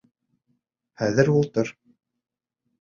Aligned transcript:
Хәҙер 1.03 1.31
ултыр. 1.37 1.73